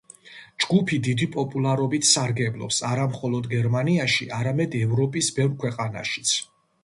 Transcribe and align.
ჯგუფი 0.63 0.97
დიდი 1.07 1.27
პოპულარობით 1.35 2.07
სარგებლობს 2.11 2.79
არა 2.91 3.05
მხოლოდ 3.13 3.51
გერმანიაში, 3.53 4.29
არამედ 4.41 4.79
ევროპის 4.83 5.33
ბევრ 5.39 5.53
ქვეყანაშიც. 5.65 6.35